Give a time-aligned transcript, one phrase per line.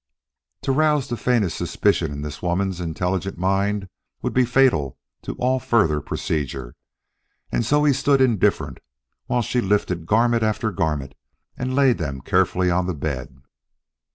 [0.63, 3.87] To rouse the faintest suspicion in this woman's intelligent mind
[4.23, 6.73] would be fatal to all further procedure,
[7.51, 8.79] and so he stood indifferent,
[9.27, 11.13] while she lifted garment after garment
[11.55, 13.43] and laid them carefully on the bed.